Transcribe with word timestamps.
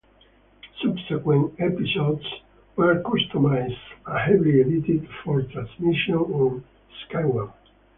Subsequent 0.81 1.59
episodes 1.61 2.25
were 2.75 3.03
customised 3.03 3.77
and 4.07 4.17
heavily 4.17 4.59
edited 4.59 5.07
for 5.23 5.43
transmission 5.43 6.15
on 6.15 6.63
Sky 7.05 7.23
One. 7.23 7.53